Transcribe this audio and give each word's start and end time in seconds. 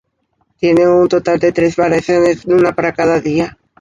Tiene 0.57 0.87
un 0.87 1.07
total 1.07 1.37
de 1.37 1.51
tres 1.51 1.75
variaciones, 1.75 2.45
una 2.45 2.73
para 2.73 2.91
cada 2.93 3.19
día. 3.21 3.59